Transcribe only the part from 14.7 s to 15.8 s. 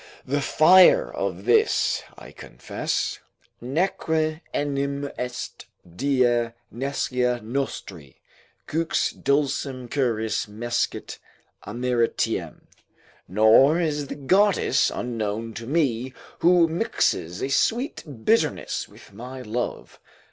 unknown to